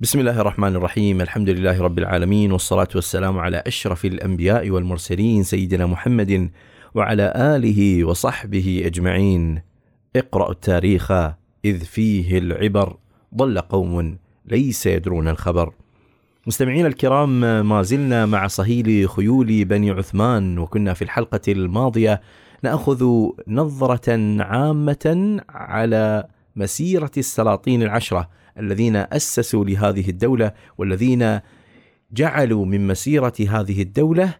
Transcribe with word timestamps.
بسم 0.00 0.20
الله 0.20 0.40
الرحمن 0.40 0.76
الرحيم 0.76 1.20
الحمد 1.20 1.48
لله 1.48 1.82
رب 1.82 1.98
العالمين 1.98 2.52
والصلاة 2.52 2.88
والسلام 2.94 3.38
على 3.38 3.62
أشرف 3.66 4.04
الأنبياء 4.04 4.70
والمرسلين 4.70 5.42
سيدنا 5.42 5.86
محمد 5.86 6.50
وعلى 6.94 7.32
آله 7.36 8.04
وصحبه 8.04 8.82
أجمعين 8.86 9.62
اقرأوا 10.16 10.50
التاريخ 10.50 11.10
إذ 11.64 11.84
فيه 11.84 12.38
العبر 12.38 12.96
ضل 13.34 13.60
قوم 13.60 14.18
ليس 14.46 14.86
يدرون 14.86 15.28
الخبر 15.28 15.72
مستمعينا 16.46 16.88
الكرام 16.88 17.40
ما 17.68 17.82
زلنا 17.82 18.26
مع 18.26 18.46
صهيل 18.46 19.08
خيول 19.08 19.64
بني 19.64 19.90
عثمان 19.90 20.58
وكنا 20.58 20.94
في 20.94 21.02
الحلقة 21.02 21.40
الماضية 21.48 22.20
ناخذ 22.62 23.28
نظرة 23.48 24.42
عامة 24.42 25.40
على 25.48 26.24
مسيرة 26.56 27.12
السلاطين 27.18 27.82
العشرة 27.82 28.39
الذين 28.58 28.96
أسسوا 28.96 29.64
لهذه 29.64 30.08
الدولة 30.08 30.52
والذين 30.78 31.40
جعلوا 32.12 32.64
من 32.64 32.86
مسيرة 32.86 33.34
هذه 33.48 33.82
الدولة 33.82 34.34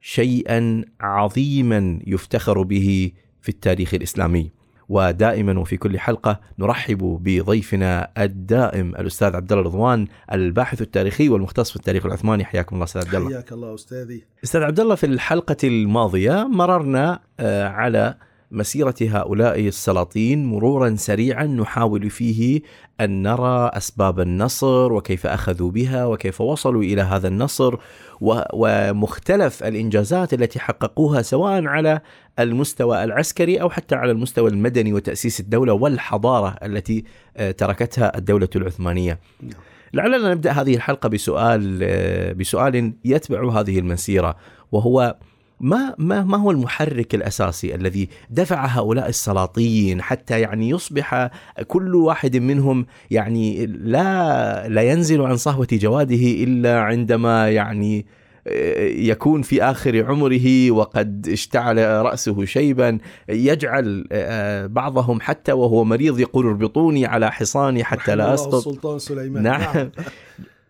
شيئا 0.00 0.84
عظيما 1.00 2.00
يفتخر 2.06 2.62
به 2.62 3.12
في 3.42 3.48
التاريخ 3.48 3.94
الإسلامي. 3.94 4.58
ودائما 4.88 5.58
وفي 5.58 5.76
كل 5.76 5.98
حلقة 5.98 6.40
نرحب 6.58 7.20
بضيفنا 7.22 8.10
الدائم 8.18 8.94
الأستاذ 8.94 9.36
عبد 9.36 9.52
الله 9.52 9.64
رضوان 9.64 10.06
الباحث 10.32 10.82
التاريخي 10.82 11.28
والمختص 11.28 11.70
في 11.70 11.76
التاريخ 11.76 12.06
العثماني 12.06 12.44
حياكم 12.44 12.76
الله 12.76 12.84
أستاذ 12.84 13.06
عبد 13.06 13.14
الله. 13.14 13.28
حياك 13.28 13.52
الله 13.52 13.74
أستاذي. 13.74 14.24
أستاذ 14.44 14.62
عبد 14.62 14.80
الله 14.80 14.94
في 14.94 15.06
الحلقة 15.06 15.56
الماضية 15.64 16.48
مررنا 16.48 17.20
آه، 17.40 17.68
على 17.68 18.14
مسيرة 18.50 18.94
هؤلاء 19.00 19.60
السلاطين 19.60 20.46
مرورا 20.46 20.94
سريعا 20.96 21.46
نحاول 21.46 22.10
فيه 22.10 22.60
أن 23.00 23.22
نرى 23.22 23.70
أسباب 23.74 24.20
النصر 24.20 24.92
وكيف 24.92 25.26
أخذوا 25.26 25.70
بها 25.70 26.06
وكيف 26.06 26.40
وصلوا 26.40 26.82
إلى 26.82 27.02
هذا 27.02 27.28
النصر 27.28 27.76
ومختلف 28.52 29.64
الإنجازات 29.64 30.34
التي 30.34 30.60
حققوها 30.60 31.22
سواء 31.22 31.66
على 31.66 32.00
المستوى 32.38 33.04
العسكري 33.04 33.60
أو 33.60 33.70
حتى 33.70 33.94
على 33.94 34.12
المستوى 34.12 34.50
المدني 34.50 34.92
وتأسيس 34.92 35.40
الدولة 35.40 35.72
والحضارة 35.72 36.56
التي 36.62 37.04
آه، 37.36 37.50
تركتها 37.50 38.18
الدولة 38.18 38.48
العثمانية 38.56 39.18
نعم. 39.42 39.52
لعلنا 39.94 40.34
نبدأ 40.34 40.52
هذه 40.52 40.74
الحلقة 40.74 41.08
بسؤال 41.08 41.80
آه، 41.82 42.32
بسؤال 42.32 42.92
يتبع 43.04 43.60
هذه 43.60 43.78
المسيرة 43.78 44.36
وهو 44.72 45.16
ما 45.60 45.94
ما 45.98 46.22
ما 46.22 46.38
هو 46.38 46.50
المحرك 46.50 47.14
الأساسي 47.14 47.74
الذي 47.74 48.08
دفع 48.30 48.66
هؤلاء 48.66 49.08
السلاطين 49.08 50.02
حتى 50.02 50.40
يعني 50.40 50.68
يصبح 50.68 51.30
كل 51.66 51.94
واحد 51.94 52.36
منهم 52.36 52.86
يعني 53.10 53.66
لا 53.66 54.68
لا 54.68 54.82
ينزل 54.82 55.22
عن 55.22 55.36
صهوة 55.36 55.68
جواده 55.72 56.16
إلا 56.16 56.80
عندما 56.80 57.50
يعني 57.50 58.06
آه، 58.46 58.88
يكون 58.88 59.42
في 59.42 59.62
آخر 59.62 60.04
عمره 60.04 60.70
وقد 60.70 61.28
اشتعل 61.28 61.78
رأسه 61.78 62.44
شيبا. 62.44 62.98
يجعل 63.28 64.04
آه، 64.12 64.66
بعضهم 64.66 65.20
حتى 65.20 65.52
وهو 65.52 65.84
مريض 65.84 66.20
يقول 66.20 66.46
اربطوني 66.46 67.06
على 67.06 67.32
حصاني 67.32 67.84
حتى 67.84 68.16
لا 68.16 68.34
أسقط. 68.34 68.54
السلطان 68.54 68.98
سليمان. 68.98 69.42
نعم. 69.42 69.60
نعم. 69.74 69.90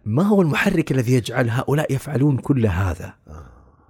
ما 0.04 0.22
هو 0.22 0.42
المحرك 0.42 0.92
الذي 0.92 1.12
يجعل 1.14 1.50
هؤلاء 1.50 1.92
يفعلون 1.92 2.36
كل 2.36 2.66
هذا؟ 2.66 3.14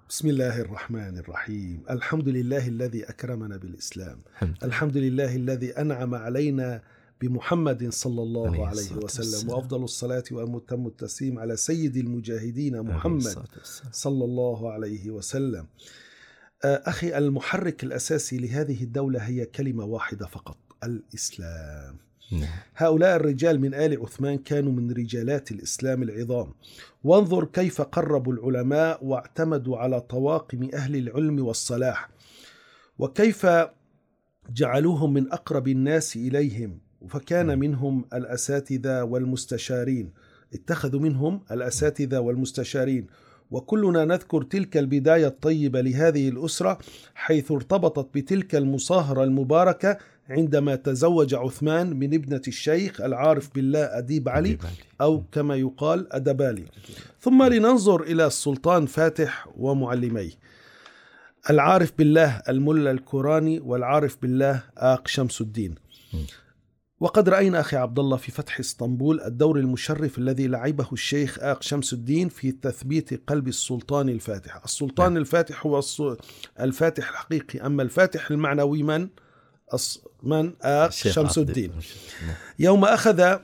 بسم 0.09 0.29
الله 0.29 0.61
الرحمن 0.61 1.19
الرحيم. 1.19 1.83
الحمد 1.91 2.29
لله 2.29 2.69
الذي 2.69 3.05
أكرمنا 3.05 3.57
بالإسلام. 3.57 4.23
الحمد 4.63 4.97
لله. 4.97 5.37
الذي 5.37 5.71
أنعم 5.71 6.15
علينا 6.15 6.83
بمحمد 7.21 7.89
صلى 7.89 8.23
الله 8.23 8.67
عليه 8.67 8.93
وسلم 8.97 9.51
وأفضل 9.51 9.85
الصلاة 9.85 10.25
وأتم 10.31 10.87
التسليم 10.87 11.39
على 11.39 11.57
سيد 11.57 11.97
المجاهدين 11.97 12.83
محمد 12.83 13.49
صلى 13.93 14.25
الله 14.25 14.73
عليه 14.73 15.11
وسلم. 15.11 15.67
آه، 16.65 16.83
أخي 16.87 17.19
المحرك 17.19 17.85
الأساسي 17.85 18.39
لهذه 18.39 18.83
الدولة 18.83 19.21
هي 19.21 19.45
كلمة 19.45 19.85
واحدة 19.85 20.27
فقط 20.27 20.59
الإسلام. 20.85 22.08
هؤلاء 22.77 23.17
الرجال 23.17 23.61
من 23.61 23.75
آل 23.75 24.03
عثمان 24.03 24.39
كانوا 24.39 24.73
من 24.73 24.93
رجالات 24.93 25.53
الإسلام 25.53 26.03
العظام. 26.03 26.55
وانظر 27.05 27.45
كيف 27.45 27.81
قربوا 27.81 28.33
العلماء 28.33 29.05
واعتمدوا 29.05 29.79
على 29.79 30.01
طواقم 30.01 30.69
أهل 30.75 30.97
العلم 30.97 31.47
والصلاح 31.47 32.09
وكيف 32.99 33.47
جعلوهم 34.51 35.13
من 35.13 35.33
أقرب 35.33 35.69
الناس 35.69 36.17
إليهم. 36.17 36.79
فكان 37.09 37.47
نعم. 37.47 37.59
منهم 37.59 38.05
الأساتذة 38.15 39.03
والمستشارين. 39.03 40.13
اتخذوا 40.55 41.01
منهم 41.01 41.41
الأساتذة 41.51 42.19
والمستشارين. 42.19 43.07
وكلنا 43.51 44.05
نذكر 44.05 44.43
تلك 44.43 44.77
البداية 44.77 45.27
الطيبة 45.27 45.81
لهذه 45.81 46.29
الأسرة 46.29 46.79
حيث 47.15 47.53
ارتبطت 47.53 48.15
بتلك 48.15 48.55
المصاهرة 48.55 49.25
المباركة 49.25 49.99
عندما 50.31 50.75
تزوج 50.75 51.35
عثمان 51.35 51.97
من 51.97 52.15
ابنة 52.15 52.43
الشيخ 52.49 53.01
العارف 53.01 53.55
بالله 53.55 53.99
أديب 53.99 54.29
علي 54.29 54.59
أو 55.01 55.23
كما 55.33 55.57
يقال 55.57 56.13
أدبالي 56.13 56.65
ثم 57.21 57.43
لننظر 57.43 58.03
إلى 58.03 58.27
السلطان 58.27 58.87
فاتح 58.87 59.49
ومعلميه. 59.57 60.31
العارف 61.51 61.93
بالله 61.99 62.43
الملا 62.49 62.91
الكوراني 62.91 63.61
والعارف 63.61 64.17
بالله 64.23 64.63
آق 64.79 65.09
شمس 65.09 65.41
الدين. 65.41 65.75
وقد 67.01 67.29
رأينا 67.29 67.61
أخي 67.61 67.77
عبد 67.77 67.99
الله 67.99 68.17
في 68.17 68.33
فتح 68.33 68.61
إسطنبول 68.61 69.21
الدور 69.21 69.59
المشرف 69.59 70.19
الذي 70.19 70.47
لعبه 70.47 70.89
الشيخ 70.93 71.39
آق 71.41 71.63
شمس 71.63 71.93
الدين 71.93 72.29
في 72.29 72.53
تثبيت 72.53 73.29
قلب 73.29 73.49
السلطان 73.49 74.09
الفاتح 74.09 74.61
السلطان 74.65 75.13
نعم. 75.13 75.17
الفاتح 75.17 75.67
هو 75.67 75.81
الفاتح 76.61 77.09
الحقيقي 77.09 77.67
أما 77.67 77.83
الفاتح 77.83 78.31
المعنوي 78.31 78.83
من؟ 78.83 79.09
من 80.23 80.53
آق 80.63 80.91
شمس 80.91 81.39
الدين 81.39 81.71
نعم. 81.71 82.35
يوم 82.59 82.85
أخذ 82.85 83.39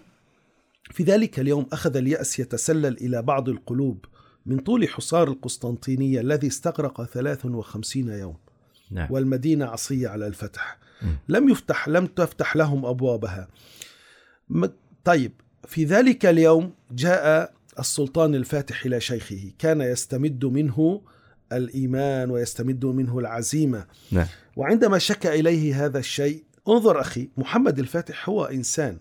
في 0.91 1.03
ذلك 1.03 1.41
اليوم 1.41 1.67
أخذ 1.73 1.97
اليأس 1.97 2.39
يتسلل 2.39 2.97
إلى 2.97 3.23
بعض 3.23 3.49
القلوب 3.49 4.05
من 4.47 4.59
طول 4.59 4.89
حصار 4.89 5.29
القسطنطينية 5.29 6.21
الذي 6.21 6.47
استغرق 6.47 7.05
53 7.05 8.09
يوم 8.09 8.37
نعم. 8.95 9.09
والمدينة 9.11 9.65
عصية 9.65 10.09
على 10.09 10.27
الفتح. 10.27 10.79
لم 11.29 11.49
يفتح 11.49 11.89
لم 11.89 12.07
تفتح 12.07 12.57
لهم 12.57 12.87
أبوابها. 12.87 13.49
طيب 15.05 15.33
في 15.67 15.85
ذلك 15.85 16.27
اليوم 16.27 16.73
جاء 16.91 17.53
السلطان 17.79 18.35
الفاتح 18.35 18.85
إلى 18.85 19.01
شيخه. 19.01 19.53
كان 19.59 19.81
يستمد 19.81 20.45
منه 20.45 21.01
الإيمان 21.53 22.31
ويستمد 22.31 22.85
منه 22.85 23.19
العزيمة. 23.19 23.87
نعم. 24.13 24.27
وعندما 24.57 24.99
شكى 24.99 25.41
إليه 25.41 25.85
هذا 25.85 25.99
الشيء 25.99 26.43
انظر 26.69 27.01
أخي 27.01 27.29
محمد 27.37 27.79
الفاتح 27.79 28.29
هو 28.29 28.45
إنسان. 28.45 28.99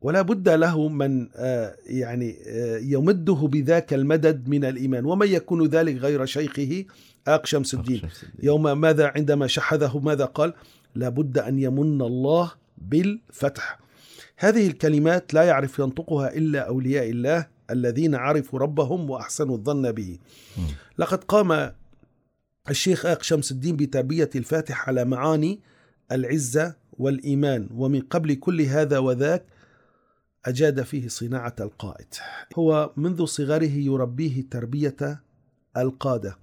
ولا 0.00 0.22
بد 0.22 0.48
له 0.48 0.88
من 0.88 1.28
آه، 1.36 1.76
يعني 1.86 2.36
آه، 2.46 2.78
يمده 2.78 3.34
بذاك 3.34 3.94
المدد 3.94 4.48
من 4.48 4.64
الإيمان. 4.64 5.04
ومن 5.04 5.28
يكون 5.28 5.66
ذلك 5.66 5.96
غير 5.96 6.26
شيخه؟ 6.26 6.84
آق 7.26 7.46
شمس 7.46 7.74
الدين. 7.74 8.02
يوم 8.42 8.80
ماذا 8.80 9.12
عندما 9.16 9.46
شحذه 9.46 9.98
ماذا 9.98 10.24
قال؟ 10.24 10.54
لابد 10.94 11.38
أن 11.38 11.58
يمن 11.58 12.02
الله 12.02 12.52
بالفتح. 12.78 13.78
هذه 14.36 14.66
الكلمات 14.66 15.34
لا 15.34 15.42
يعرف 15.42 15.78
ينطقها 15.78 16.36
إلا 16.36 16.60
أولياء 16.60 17.10
الله 17.10 17.46
الذين 17.70 18.14
عرفوا 18.14 18.58
ربهم 18.58 19.10
وأحسنوا 19.10 19.56
الظن 19.56 19.92
به. 19.92 20.18
لقد 20.98 21.24
قام 21.24 21.72
الشيخ 22.70 23.06
آق 23.06 23.22
شمس 23.22 23.52
الدين 23.52 23.76
بتربية 23.76 24.30
الفاتح 24.36 24.88
على 24.88 25.04
معاني 25.04 25.60
العزة 26.12 26.76
والإيمان 26.92 27.68
ومن 27.74 28.00
قبل 28.00 28.34
كل 28.34 28.60
هذا 28.60 28.98
وذاك 28.98 29.44
أجاد 30.44 30.82
فيه 30.82 31.08
صناعة 31.08 31.54
القائد. 31.60 32.14
هو 32.56 32.92
منذ 32.96 33.24
صغره 33.24 33.72
يربيه 33.72 34.44
تربية 34.50 35.22
القادة. 35.76 36.38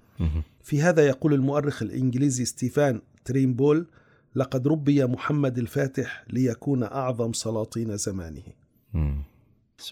في 0.66 0.82
هذا 0.82 1.08
يقول 1.08 1.34
المؤرخ 1.34 1.82
الإنجليزي 1.82 2.46
ستيفان 2.46 3.02
تريمبول 3.26 3.88
لقد 4.36 4.68
ربي 4.68 5.06
محمد 5.06 5.58
الفاتح 5.58 6.26
ليكون 6.30 6.84
أعظم 6.84 7.34
سلاطين 7.34 7.98
زمانه. 7.98 8.44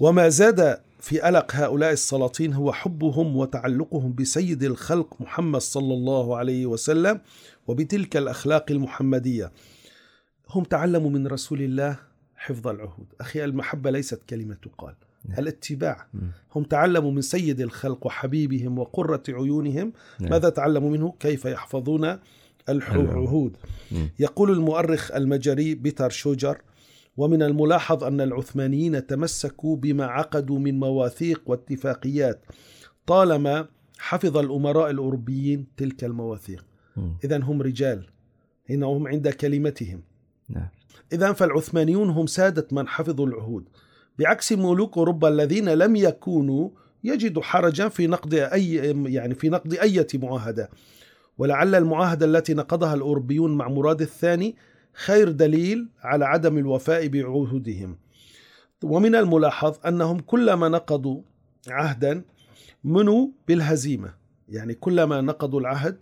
وما 0.02 0.30
زاد 0.30 0.82
في 1.00 1.20
قلق 1.20 1.56
هؤلاء 1.56 1.92
السلاطين 1.92 2.54
هو 2.54 2.72
حبهم 2.72 3.38
وتعلقهم 3.38 4.14
بسيد 4.14 4.64
الخلق 4.64 5.22
محمد 5.22 5.62
صلى 5.62 5.94
الله 5.94 6.38
عليه 6.38 6.66
وسلم 6.66 7.22
وبتلك 7.68 8.18
الأخلاق 8.18 8.72
المحمدية. 8.72 9.52
هم 10.50 10.64
تعلموا 10.64 11.10
من 11.10 11.28
رسول 11.28 11.62
الله 11.62 12.00
حفظ 12.36 12.68
العهود، 12.68 13.08
أخي 13.22 13.46
المحبة 13.46 13.92
ليست 13.92 14.24
كلمة 14.30 14.56
تقال. 14.56 14.96
نعم. 15.26 15.40
الاتباع. 15.40 16.08
هم 16.56 16.64
تعلموا 16.64 17.12
من 17.12 17.22
سيد 17.22 17.62
الخلق 17.62 18.06
وحبيبهم 18.06 18.80
وقرة 18.80 19.24
عيونهم. 19.30 19.94
نعم. 20.20 20.32
ماذا 20.32 20.50
تعلموا 20.50 20.90
منه؟ 20.90 21.14
كيف 21.20 21.46
يحفظون 21.46 22.20
العهود. 22.70 23.58
يقول 24.20 24.52
المؤرخ 24.52 25.12
المجري 25.12 25.76
بيتر 25.76 26.10
شوجر 26.10 26.62
ومن 27.18 27.44
الملاحظ 27.44 28.04
أن 28.04 28.22
العثمانيين 28.22 29.08
تمسكوا 29.08 29.76
بما 29.76 30.06
عقدوا 30.06 30.60
من 30.60 30.80
مواثيق 30.80 31.42
واتفاقيات 31.46 32.46
طالما 33.06 33.68
حفظ 33.98 34.38
الأمراء 34.38 34.92
الأوروبيين 34.92 35.68
تلك 35.78 36.04
المواثيق. 36.04 36.66
إذا 37.24 37.38
هم 37.44 37.62
رجال. 37.62 38.08
هنا 38.70 38.86
هم 38.86 39.08
عند 39.08 39.30
كلمتهم. 39.30 40.02
نعم. 40.50 40.68
إذا 41.14 41.34
فالعثمانيون 41.34 42.10
هم 42.10 42.28
سادة 42.28 42.68
من 42.72 42.88
حفظوا 42.88 43.28
العهود. 43.28 43.70
بعكس 44.20 44.54
ملوك 44.54 44.98
أوروبا 44.98 45.28
الذين 45.28 45.70
لم 45.70 45.96
يكونوا 45.96 46.70
يجدوا 47.04 47.44
حرجا 47.44 47.88
في 47.88 48.08
نقد 48.08 48.34
أي 48.34 48.76
يعني 49.06 49.36
في 49.36 49.50
نقد 49.50 49.74
أي 49.74 50.08
معاهدة. 50.14 50.70
ولعل 51.38 51.76
المعاهدة 51.76 52.26
التي 52.26 52.54
نقضها 52.54 52.94
الأوروبيون 52.94 53.58
مع 53.58 53.68
مراد 53.68 54.02
الثاني 54.02 54.56
خير 54.94 55.32
دليل 55.32 55.90
على 56.02 56.26
عدم 56.26 56.58
الوفاء 56.58 57.08
بعهودهم. 57.08 57.98
ومن 58.84 59.16
الملاحظ 59.16 59.78
أنهم 59.88 60.20
كلما 60.20 60.70
نقضوا 60.70 61.22
عهدا 61.68 62.24
منوا 62.84 63.28
بالهزيمة. 63.48 64.14
يعني 64.50 64.74
كلما 64.74 65.22
نقضوا 65.22 65.60
العهد 65.60 65.98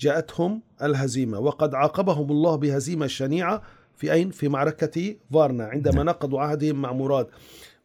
جاءتهم 0.00 0.62
الهزيمة. 0.82 1.38
وقد 1.38 1.74
عاقبهم 1.74 2.30
الله 2.30 2.56
بهزيمة 2.56 3.06
شنيعة 3.06 3.62
في 4.00 4.12
أين؟ 4.12 4.30
في 4.30 4.48
معركة 4.48 5.14
فارنا 5.32 5.64
عندما 5.64 5.94
نعم. 5.94 6.06
نقضوا 6.06 6.40
عهدهم 6.40 6.82
مع 6.82 6.92
مراد 6.92 7.26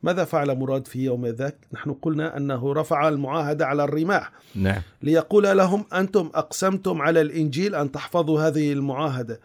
ماذا 0.03 0.23
فعل 0.23 0.57
مراد 0.57 0.87
في 0.87 1.03
يوم 1.03 1.25
ذاك؟ 1.25 1.57
نحن 1.73 1.93
قلنا 1.93 2.37
أنه 2.37 2.73
رفع 2.73 3.09
المعاهدة 3.09 3.65
على 3.65 3.83
الرماح 3.83 4.31
نعم. 4.55 4.81
ليقول 5.03 5.57
لهم 5.57 5.85
أنتم 5.93 6.29
أقسمتم 6.35 7.01
على 7.01 7.21
الإنجيل 7.21 7.75
أن 7.75 7.91
تحفظوا 7.91 8.41
هذه 8.41 8.73
المعاهدة 8.73 9.39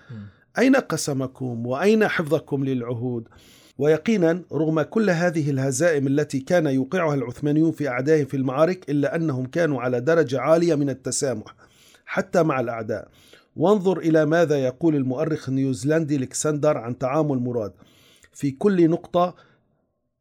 أين 0.58 0.76
قسمكم 0.76 1.67
وأين 1.67 2.08
حفظكم 2.08 2.64
للعهود؟ 2.64 3.28
ويقينا 3.78 4.43
رغم 4.52 4.82
كل 4.82 5.11
هذه 5.11 5.50
الهزائم 5.50 6.06
التي 6.06 6.40
كان 6.40 6.67
يوقعها 6.67 7.14
العثمانيون 7.14 7.72
في 7.72 7.88
أعدائهم 7.88 8.26
في 8.26 8.37
المعارك 8.37 8.90
إلا 8.90 9.17
أنهم 9.17 9.46
كانوا 9.46 9.82
على 9.82 10.00
درجة 10.00 10.40
عالية 10.40 10.75
من 10.75 10.90
التسامح 10.90 11.55
حتى 12.06 12.43
مع 12.43 12.61
الأعداء 12.61 13.08
وانظر 13.61 13.99
إلى 13.99 14.27
ماذا 14.27 14.65
يقول 14.65 14.97
المؤرخ 14.97 15.49
النيوزيلندي 15.49 16.17
الكسندر 16.17 16.79
عن 16.79 16.99
تعامل 16.99 17.39
مراد 17.39 17.73
في 18.33 18.51
كل 18.51 18.91
نقطة 18.91 19.35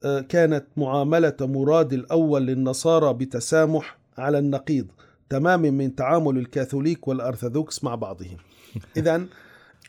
آه، 0.03 0.19
كانت 0.21 0.65
معاملة 0.77 1.36
مراد 1.41 1.94
الأول 1.94 2.45
للنصارى 2.45 3.13
بتسامح 3.13 3.97
على 4.18 4.39
النقيض 4.39 4.88
تماما 5.30 5.69
من 5.69 5.95
تعامل 5.95 6.38
الكاثوليك 6.38 7.07
والأرثوذكس 7.07 7.83
مع 7.83 7.95
بعضهم. 7.95 8.38
إذا 8.97 9.25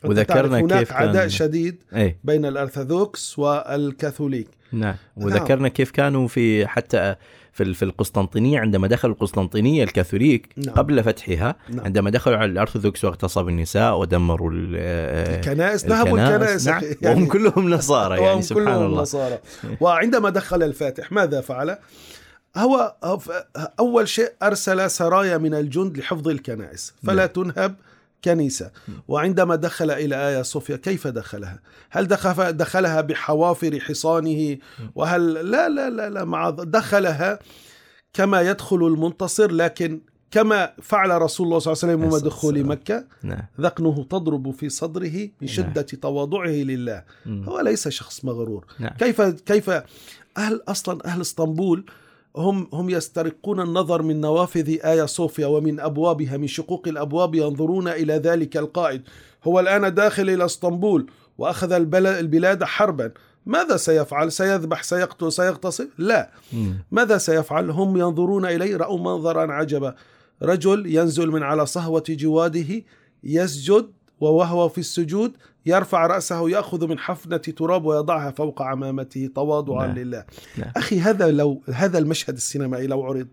وذكرنا 0.03 0.59
هناك 0.59 0.79
كيف 0.79 0.91
كان 0.91 1.07
عداء 1.07 1.27
شديد 1.27 1.83
إيه؟ 1.95 2.17
بين 2.23 2.45
الأرثوذكس 2.45 3.39
والكاثوليك 3.39 4.47
نعم 4.71 4.95
وذكرنا 5.17 5.61
نعم. 5.61 5.67
كيف 5.67 5.91
كانوا 5.91 6.27
في 6.27 6.67
حتى 6.67 7.15
في 7.53 7.73
في 7.73 7.85
القسطنطينية 7.85 8.59
عندما 8.59 8.87
دخلوا 8.87 9.13
القسطنطينية 9.13 9.83
الكاثوليك 9.83 10.49
نعم. 10.57 10.75
قبل 10.75 11.03
فتحها 11.03 11.55
نعم. 11.69 11.85
عندما 11.85 12.09
دخلوا 12.09 12.37
على 12.37 12.51
الارثوذكس 12.51 13.05
واغتصبوا 13.05 13.49
النساء 13.49 13.99
ودمروا 13.99 14.51
آه، 14.75 15.35
الكنائس 15.35 15.85
نهبوا 15.85 16.19
الكنائس 16.19 16.67
نعم. 16.67 16.83
يعني 17.01 17.15
وهم 17.15 17.27
كلهم 17.27 17.69
نصارى 17.69 18.23
يعني 18.23 18.41
سبحان 18.41 18.65
كلهم 18.65 18.85
الله 18.85 19.01
نصارى 19.01 19.39
وعندما 19.79 20.29
دخل 20.29 20.63
الفاتح 20.63 21.11
ماذا 21.11 21.41
فعل؟ 21.41 21.77
هو 22.57 22.95
أول 23.79 24.07
شيء 24.07 24.31
أرسل 24.43 24.91
سرايا 24.91 25.37
من 25.37 25.53
الجند 25.53 25.97
لحفظ 25.97 26.27
الكنائس 26.27 26.93
فلا 27.03 27.15
نعم. 27.15 27.27
تنهب 27.27 27.75
كنيسة. 28.23 28.71
وعندما 29.07 29.55
دخل 29.55 29.91
إلى 29.91 30.15
آيا 30.15 30.43
صوفيا 30.43 30.75
كيف 30.75 31.07
دخلها؟ 31.07 31.59
هل 31.89 32.07
دخلها 32.07 33.01
بحوافر 33.01 33.79
حصانه؟ 33.79 34.57
وهل 34.95 35.33
لا 35.33 35.69
لا 35.69 35.89
لا, 35.89 36.09
لا 36.09 36.25
مع 36.25 36.49
دخلها 36.49 37.39
كما 38.13 38.41
يدخل 38.41 38.87
المنتصر 38.87 39.51
لكن 39.51 40.01
كما 40.31 40.73
فعل 40.81 41.21
رسول 41.21 41.47
الله 41.47 41.59
صلى 41.59 41.73
الله 41.73 41.83
عليه 41.83 41.93
وسلم 41.93 42.11
يوم 42.11 42.25
دخول 42.25 42.63
مكة 42.63 43.05
نعم. 43.23 43.41
ذقنه 43.61 44.03
تضرب 44.03 44.51
في 44.51 44.69
صدره 44.69 45.29
من 45.41 45.47
شدة 45.47 45.85
نعم. 45.91 46.01
تواضعه 46.01 46.47
لله. 46.47 47.03
هو 47.27 47.59
ليس 47.59 47.87
شخص 47.87 48.25
مغرور. 48.25 48.65
نعم. 48.79 48.93
كيف 48.93 49.21
كيف 49.21 49.69
أهل 50.37 50.61
أصلا 50.67 51.05
أهل 51.05 51.21
إسطنبول 51.21 51.85
هم 52.35 52.67
هم 52.73 52.89
يسترقون 52.89 53.59
النظر 53.59 54.01
من 54.01 54.21
نوافذ 54.21 54.69
آيا 54.69 55.05
صوفيا 55.05 55.47
ومن 55.47 55.79
أبوابها 55.79 56.37
من 56.37 56.47
شقوق 56.47 56.87
الأبواب 56.87 57.35
ينظرون 57.35 57.87
إلى 57.87 58.13
ذلك 58.13 58.57
القائد. 58.57 59.01
هو 59.43 59.59
الآن 59.59 59.93
داخل 59.93 60.29
إلى 60.29 60.45
اسطنبول 60.45 61.11
وأخذ 61.37 61.71
البلاد 61.71 62.63
حربا. 62.63 63.11
ماذا 63.45 63.77
سيفعل؟ 63.77 64.31
سيذبح؟ 64.31 64.83
سيقتل 64.83 65.31
سيغتصب؟ 65.31 65.87
لا. 65.97 66.31
ماذا 66.91 67.17
سيفعل؟ 67.17 67.69
هم 67.69 67.97
ينظرون 67.97 68.45
إليه 68.45 68.77
رأوا 68.77 68.99
منظرا 68.99 69.51
عجبا. 69.53 69.95
رجل 70.43 70.95
ينزل 70.95 71.27
من 71.27 71.43
على 71.43 71.65
صهوة 71.65 72.03
جواده 72.09 72.83
يسجد 73.23 73.91
ووهو 74.21 74.69
في 74.69 74.77
السجود 74.77 75.31
يرفع 75.65 76.07
رأسه 76.07 76.49
يأخذ 76.49 76.87
من 76.87 76.99
حفنة 76.99 77.37
تراب 77.37 77.85
ويضعها 77.85 78.31
فوق 78.31 78.61
عمامته 78.61 79.29
تواضعا 79.35 79.87
نعم. 79.87 79.95
لله 79.95 80.25
نعم. 80.57 80.71
أخي 80.77 80.99
هذا 80.99 81.31
لو 81.31 81.61
هذا 81.73 81.97
المشهد 81.97 82.35
السينمائي 82.35 82.87
لو 82.87 83.03
عرض 83.03 83.27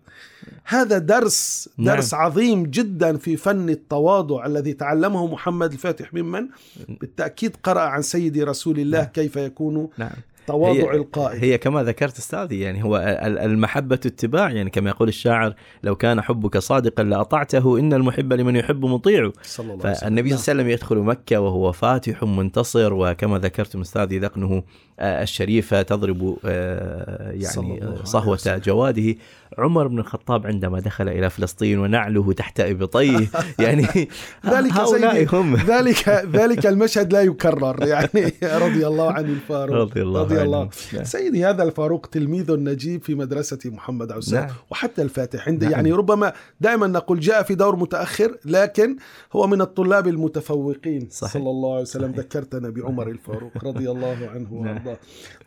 هذا 0.65 0.99
درس 0.99 1.69
نعم. 1.79 1.97
درس 1.97 2.15
عظيم 2.15 2.67
جدا 2.67 3.17
في 3.17 3.37
فن 3.37 3.69
التواضع 3.69 4.47
الذي 4.47 4.73
تعلمه 4.73 5.27
محمد 5.27 5.73
الفاتح 5.73 6.15
ممن 6.15 6.49
بالتأكيد 6.89 7.57
قرأ 7.63 7.81
عن 7.81 8.03
سيدي 8.03 8.43
رسول 8.43 8.79
الله 8.79 8.99
نعم. 8.99 9.09
كيف 9.09 9.37
يكون 9.37 9.89
نعم. 9.99 10.11
تواضع 10.49 10.93
القائد 10.95 11.45
هي 11.45 11.59
كما 11.59 11.83
ذكرت 11.83 12.19
أستاذي 12.19 12.61
يعني 12.61 12.85
هو 12.85 13.19
المحبة 13.23 13.95
اتباع 13.95 14.51
يعني 14.51 14.71
كما 14.71 14.91
يقول 14.91 15.09
الشاعر 15.09 15.55
لو 15.83 15.97
كان 15.97 16.21
حبك 16.21 16.59
صادقا 16.59 17.03
لأطعته 17.03 17.79
إن 17.79 17.93
المحب 17.93 18.33
لمن 18.33 18.57
يحب 18.57 18.85
مطيع. 18.85 19.31
صلى 19.43 19.73
الله 19.73 19.87
عليه 19.87 19.97
وسلم. 19.97 20.09
فالنبي 20.09 20.37
صلى 20.37 20.37
الله 20.37 20.45
عليه 20.49 20.61
وسلم 20.61 20.69
يدخل 20.69 20.97
مكة 20.97 21.41
وهو 21.41 21.73
فاتح 21.73 22.23
منتصر 22.23 22.93
وكما 22.93 23.39
ذكرتم 23.39 23.81
أستاذي 23.81 24.19
ذقنه 24.19 24.63
آه، 25.01 25.23
الشريفة 25.23 25.83
تضرب 25.83 26.39
آه، 26.45 27.33
يعني 27.33 27.81
صهوة 28.05 28.39
جواده. 28.47 29.15
عمر 29.59 29.87
بن 29.87 29.99
الخطاب 29.99 30.47
عندما 30.47 30.81
دخل 30.81 31.09
إلى 31.09 31.31
فلسطين 31.31 31.79
ونعله 31.79 32.33
تحت 32.33 32.61
إبطيه 32.61 33.29
يعني 33.59 33.83
ذلك 34.53 34.73
هؤلاء 34.73 35.35
هم 35.35 35.57
ذلك 35.57 36.09
ذلك 36.33 36.67
المشهد 36.67 37.13
لا 37.13 37.23
يكرر 37.23 37.87
يعني 37.87 38.33
رضي 38.65 38.87
الله 38.87 39.13
عن 39.13 39.25
الفاروق 39.25 39.77
رضي 39.77 40.03
الله, 40.03 40.21
رضي 40.21 40.43
الله. 40.43 40.61
عنه. 40.61 40.71
نعم. 40.93 41.05
سيدي 41.05 41.45
هذا 41.45 41.63
الفاروق 41.63 42.07
تلميذ 42.07 42.53
نجيب 42.53 43.03
في 43.03 43.15
مدرسة 43.15 43.59
محمد 43.65 44.13
عسام 44.13 44.41
نعم. 44.41 44.55
وحتى 44.71 45.03
الفاتح 45.03 45.49
عند 45.49 45.65
نعم. 45.65 45.73
يعني 45.73 45.93
ربما 45.93 46.33
دائما 46.61 46.87
نقول 46.87 47.21
جاء 47.21 47.43
في 47.43 47.55
دور 47.55 47.77
متأخر 47.77 48.37
لكن 48.45 48.97
هو 49.33 49.47
من 49.47 49.61
الطلاب 49.61 50.09
المتفوقين 50.09 51.09
صحيح. 51.11 51.33
صلى 51.33 51.51
الله 51.51 51.73
عليه 51.73 51.83
وسلم 51.83 52.13
صحيح. 52.13 52.19
ذكرتنا 52.19 52.71
بعمر 52.71 53.09
الفاروق 53.09 53.65
رضي 53.65 53.91
الله 53.99 54.29
عنه 54.35 54.49
نعم. 54.53 54.77
وأرضاه 54.77 54.99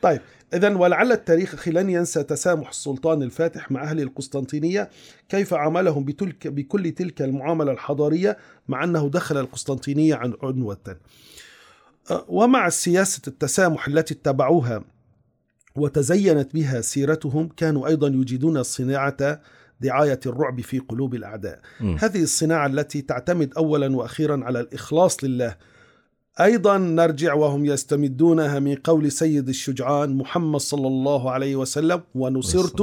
طيب 0.01 0.21
إذا 0.53 0.77
ولعل 0.77 1.11
التاريخ 1.11 1.67
لن 1.67 1.89
ينسى 1.89 2.23
تسامح 2.23 2.69
السلطان 2.69 3.23
الفاتح 3.23 3.71
مع 3.71 3.91
أهل 4.01 4.07
القسطنطينية 4.07 4.89
كيف 5.29 5.53
عاملهم 5.53 6.03
بتلك 6.05 6.47
بكل 6.47 6.91
تلك 6.91 7.21
المعاملة 7.21 7.71
الحضارية 7.71 8.37
مع 8.67 8.83
أنه 8.83 9.09
دخل 9.09 9.37
القسطنطينية 9.37 10.15
عن 10.15 10.33
عنوة. 10.43 10.97
أه، 12.11 12.25
ومع 12.27 12.69
سياسة 12.69 13.21
التسامح 13.27 13.87
التي 13.87 14.13
اتبعوها 14.13 14.83
وتزينت 15.75 16.53
بها 16.53 16.81
سيرتهم 16.81 17.49
كانوا 17.57 17.87
أيضا 17.87 18.07
يجيدون 18.07 18.63
صناعة 18.63 19.41
دعاية 19.81 20.19
الرعب 20.25 20.61
في 20.61 20.79
قلوب 20.79 21.15
الأعداء. 21.15 21.59
م. 21.79 21.95
هذه 21.99 22.23
الصناعة 22.23 22.67
التي 22.67 23.01
تعتمد 23.01 23.53
أولا 23.53 23.95
وأخيرا 23.95 24.43
على 24.43 24.59
الإخلاص 24.59 25.23
لله. 25.23 25.55
أيضا 26.39 26.77
نرجع 26.77 27.33
وهم 27.33 27.65
يستمدونها 27.65 28.59
من 28.59 28.75
قول 28.75 29.11
سيد 29.11 29.49
الشجعان 29.49 30.17
محمد 30.17 30.59
صلى 30.59 30.87
الله 30.87 31.31
عليه 31.31 31.55
وسلم 31.55 32.01
ونصرت 32.15 32.81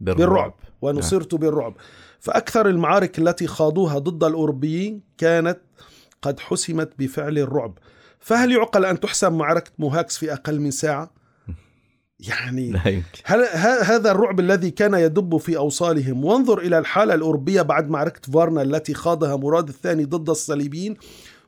بالرعب, 0.00 0.28
بالرعب 0.28 0.54
ونصرت 0.82 1.34
نعم. 1.34 1.40
بالرعب. 1.40 1.74
فأكثر 2.20 2.68
المعارك 2.68 3.18
التي 3.18 3.46
خاضوها 3.46 3.98
ضد 3.98 4.24
الأوروبيين 4.24 5.02
كانت 5.18 5.58
قد 6.22 6.40
حسمت 6.40 6.92
بفعل 6.98 7.38
الرعب. 7.38 7.78
فهل 8.20 8.52
يعقل 8.52 8.84
أن 8.84 9.00
تحسم 9.00 9.38
معركة 9.38 9.70
موهاكس 9.78 10.18
في 10.18 10.32
أقل 10.32 10.60
من 10.60 10.70
ساعة؟ 10.70 11.10
يعني 12.28 12.72
هل 13.24 13.44
هذا 13.84 14.10
الرعب 14.10 14.40
الذي 14.40 14.70
كان 14.70 14.94
يدب 14.94 15.36
في 15.36 15.56
أوصالهم؟ 15.56 16.24
وانظر 16.24 16.58
إلى 16.58 16.78
الحالة 16.78 17.14
الأوروبية 17.14 17.62
بعد 17.62 17.90
معركة 17.90 18.32
فارنا 18.32 18.62
التي 18.62 18.94
خاضها 18.94 19.36
مراد 19.36 19.68
الثاني 19.68 20.04
ضد 20.04 20.30
الصليبيين. 20.30 20.96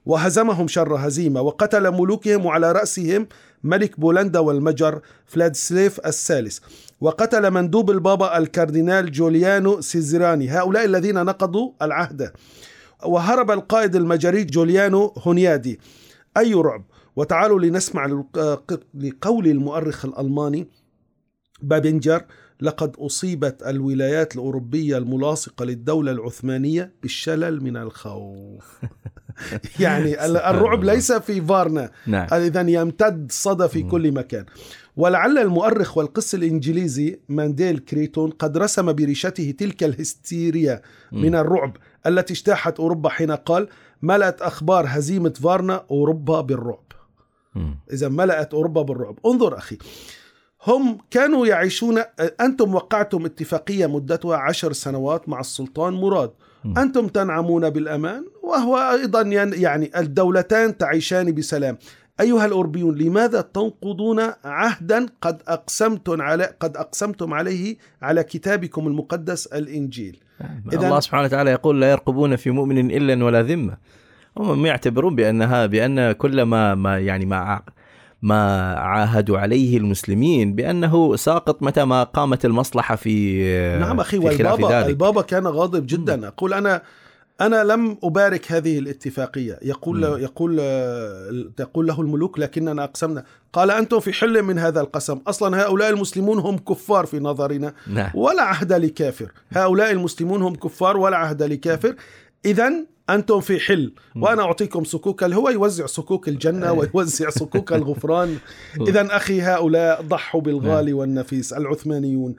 وهزمهم 0.06 0.68
شر 0.68 0.94
هزيمة 0.94 1.40
وقتل 1.40 1.90
ملوكهم 1.90 2.46
وعلى 2.46 2.72
رأسهم 2.72 3.26
ملك 3.64 4.00
بولندا 4.00 4.38
والمجر 4.38 5.00
فلادسليف 5.26 6.06
الثالث. 6.06 6.58
وقتل 7.00 7.50
مندوب 7.50 7.90
البابا 7.90 8.38
الكاردينال 8.38 9.12
جوليانو 9.12 9.80
سيزراني 9.80 10.50
هؤلاء 10.50 10.84
الذين 10.84 11.24
نقضوا 11.24 11.72
العهد. 11.82 12.32
وهرب 13.04 13.50
القائد 13.50 13.96
المجري 13.96 14.44
جوليانو 14.44 15.14
هونيادي. 15.18 15.80
أي 16.36 16.54
رعب؟ 16.54 16.84
وتعالوا 17.16 17.60
لنسمع 17.60 18.24
لقول 18.94 19.46
المؤرخ 19.46 20.04
الألماني 20.04 20.68
بابنجر 21.62 22.24
لقد 22.60 22.96
أصيبت 22.96 23.62
الولايات 23.62 24.34
الأوروبية 24.34 24.98
الملاصقة 24.98 25.64
للدولة 25.64 26.12
العثمانية 26.12 26.92
بالشلل 27.02 27.62
من 27.62 27.76
الخوف. 27.76 28.80
يعني 29.80 30.24
الرعب 30.24 30.84
ليس 30.84 31.12
في 31.12 31.40
فارنا. 31.40 31.90
نعم. 32.06 32.28
إذا 32.32 32.60
يمتد 32.60 33.32
صدى 33.32 33.68
في 33.68 33.82
كل 33.82 34.12
مكان. 34.12 34.44
ولعل 34.96 35.38
المؤرخ 35.38 35.98
والقس 35.98 36.34
الإنجليزي 36.34 37.20
مانديل 37.28 37.78
كريتون 37.78 38.30
قد 38.30 38.58
رسم 38.58 38.92
بريشته 38.92 39.54
تلك 39.58 39.84
الهستيريا 39.84 40.82
من 41.12 41.34
الرعب 41.34 41.76
التي 42.06 42.34
اجتاحت 42.34 42.80
أوروبا 42.80 43.08
حين 43.08 43.30
قال 43.30 43.68
ملأت 44.02 44.42
أخبار 44.42 44.86
هزيمة 44.88 45.30
فارنا 45.42 45.84
أوروبا 45.90 46.40
بالرعب. 46.40 46.86
إذا 47.92 48.08
ملأت 48.08 48.54
أوروبا 48.54 48.82
بالرعب. 48.82 49.18
انظر 49.26 49.58
أخي. 49.58 49.78
هم 50.66 50.98
كانوا 51.10 51.46
يعيشون 51.46 52.02
أنتم 52.40 52.74
وقعتم 52.74 53.24
اتفاقية 53.24 53.86
مدتها 53.86 54.36
عشر 54.36 54.72
سنوات 54.72 55.28
مع 55.28 55.40
السلطان 55.40 55.92
مراد. 55.92 56.30
أنتم 56.76 57.08
تنعمون 57.08 57.70
بالأمان 57.70 58.24
وهو 58.42 58.76
أيضا 58.76 59.22
يعني 59.56 59.90
الدولتان 59.96 60.76
تعيشان 60.76 61.34
بسلام. 61.34 61.78
أيها 62.20 62.46
الأوروبيون 62.46 62.98
لماذا 62.98 63.40
تنقضون 63.40 64.20
عهدا 64.44 65.06
قد 65.20 65.42
أقسمتم 65.48 66.22
على 66.22 66.54
قد 66.60 66.76
أقسمتم 66.76 67.34
عليه 67.34 67.76
على 68.02 68.22
كتابكم 68.22 68.86
المقدس 68.86 69.46
الإنجيل؟ 69.46 70.20
إذا 70.72 70.86
الله 70.86 71.00
سبحانه 71.00 71.24
وتعالى 71.24 71.50
يقول 71.50 71.80
لا 71.80 71.90
يرقبون 71.90 72.36
في 72.36 72.50
مؤمن 72.50 72.90
إلا 72.90 73.24
ولا 73.24 73.42
ذمة. 73.42 73.76
هم 74.38 74.66
يعتبرون 74.66 75.14
بأنها 75.14 75.66
بأن 75.66 76.12
كل 76.12 76.42
ما, 76.42 76.74
ما 76.74 76.98
يعني 76.98 77.26
ما 77.26 77.62
ما 78.26 78.74
عاهدوا 78.74 79.38
عليه 79.38 79.76
المسلمين 79.76 80.54
بأنه 80.54 81.16
ساقط 81.16 81.62
متى 81.62 81.84
ما 81.84 82.02
قامت 82.02 82.44
المصلحة 82.44 82.96
في 82.96 83.42
نعم 83.80 84.00
أخي 84.00 84.20
في 84.20 84.24
والبابا 84.24 84.68
ذلك. 84.68 84.86
البابا 84.86 85.22
كان 85.22 85.46
غاضب 85.46 85.86
جدا. 85.86 86.28
أقول 86.28 86.54
أنا 86.54 86.82
أنا 87.40 87.64
لم 87.64 87.98
أبارك 88.04 88.52
هذه 88.52 88.78
الاتفاقية. 88.78 89.58
يقول 89.62 90.00
م. 90.00 90.18
يقول 90.18 90.56
تقول 91.56 91.86
له 91.86 92.00
الملوك 92.00 92.38
لكننا 92.38 92.84
أقسمنا. 92.84 93.24
قال 93.52 93.70
أنتم 93.70 94.00
في 94.00 94.12
حل 94.12 94.42
من 94.42 94.58
هذا 94.58 94.80
القسم. 94.80 95.18
أصلا 95.26 95.62
هؤلاء 95.62 95.90
المسلمون 95.90 96.38
هم 96.38 96.58
كفار 96.58 97.06
في 97.06 97.18
نظرنا. 97.18 97.72
نعم. 97.94 98.10
ولا 98.14 98.42
عهد 98.42 98.72
لكافر. 98.72 99.32
هؤلاء 99.52 99.90
المسلمون 99.90 100.42
هم 100.42 100.54
كفار 100.54 100.96
ولا 100.96 101.16
عهد 101.16 101.42
لكافر. 101.42 101.94
اذا 102.44 102.72
أنتم 103.10 103.40
في 103.40 103.60
حل. 103.60 103.92
وأنا 104.16 104.42
أعطيكم 104.42 104.84
صكوك 104.84 105.24
هو 105.24 105.48
يوزع 105.48 105.86
صكوك 105.86 106.28
الجنة 106.28 106.70
إيه. 106.70 106.78
ويوزع 106.94 107.30
صكوك 107.30 107.72
الغفران. 107.78 108.38
اذا 108.88 109.16
أخي 109.16 109.40
هؤلاء 109.42 110.02
ضحوا 110.02 110.40
بالغالي 110.40 110.90
نعم. 110.90 111.00
والنفيس 111.00 111.52
العثمانيون. 111.52 112.36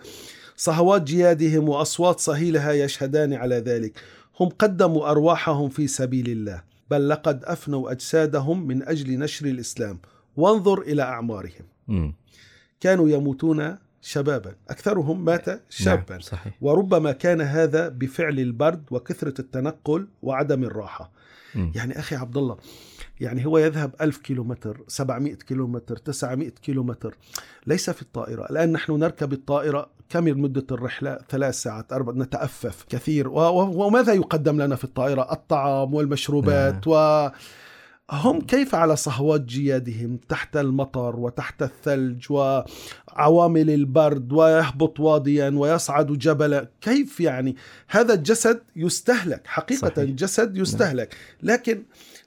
صهوات 0.57 1.01
جيادهم 1.01 1.69
وأصوات 1.69 2.19
صهيلها 2.19 2.71
يشهدان 2.71 3.33
على 3.33 3.55
ذلك. 3.55 3.99
هم 4.39 4.49
قدموا 4.49 5.11
أرواحهم 5.11 5.69
في 5.69 5.87
سبيل 5.87 6.29
الله. 6.29 6.63
بل 6.91 7.09
لقد 7.09 7.43
أفنوا 7.43 7.91
أجسادهم 7.91 8.67
من 8.67 8.83
أجل 8.83 9.19
نشر 9.19 9.45
الإسلام. 9.45 9.99
وانظر 10.37 10.81
إلى 10.81 11.01
أعمارهم. 11.01 12.13
كانوا 12.79 13.09
يموتون 13.09 13.77
شبابا. 14.01 14.55
أكثرهم 14.69 15.25
مات 15.25 15.49
نعم، 15.49 15.59
شابا. 15.69 16.03
نعم 16.09 16.19
صحيح. 16.19 16.53
وربما 16.61 17.11
كان 17.11 17.41
هذا 17.41 17.89
بفعل 17.89 18.39
البرد 18.39 18.83
وكثرة 18.91 19.41
التنقل 19.41 20.07
وعدم 20.23 20.63
الراحة. 20.63 21.11
م. 21.55 21.71
يعني 21.75 21.99
أخي 21.99 22.15
عبد 22.15 22.37
الله 22.37 22.57
يعني 23.19 23.45
هو 23.45 23.57
يذهب 23.57 23.95
ألف 24.01 24.17
كيلومتر 24.17 24.81
سبعمائة 24.87 25.35
كيلومتر 25.35 25.97
تسعمائة 25.97 26.49
كيلومتر. 26.49 27.17
ليس 27.67 27.89
في 27.89 28.01
الطائرة. 28.01 28.45
الآن 28.49 28.71
نحن 28.71 28.91
نركب 28.91 29.33
الطائرة 29.33 29.89
كم 30.09 30.23
مدة 30.23 30.65
الرحلة؟ 30.71 31.19
ثلاث 31.29 31.55
ساعات 31.55 31.93
أربع 31.93 32.13
نتأفف 32.13 32.85
كثير. 32.89 33.27
وماذا 33.29 34.13
يقدم 34.13 34.61
لنا 34.61 34.75
في 34.75 34.83
الطائرة؟ 34.83 35.31
الطعام 35.31 35.93
والمشروبات 35.93 36.87
نعم. 36.87 36.95
و 36.95 37.29
هم 38.11 38.41
كيف 38.41 38.75
على 38.75 38.95
صهوات 38.95 39.41
جيادهم 39.41 40.19
تحت 40.29 40.57
المطر 40.57 41.15
وتحت 41.15 41.63
الثلج 41.63 42.25
وعوامل 42.29 43.69
البرد 43.69 44.33
ويهبط 44.33 44.99
واديا 44.99 45.49
ويصعد 45.55 46.07
جبلا 46.07 46.67
كيف 46.81 47.19
يعني 47.19 47.55
هذا 47.87 48.13
الجسد 48.13 48.61
يستهلك 48.75 49.41
حقيقة 49.45 49.91
صحيح. 49.95 50.09
جسد 50.09 50.57
يستهلك 50.57 51.15
لكن 51.43 51.83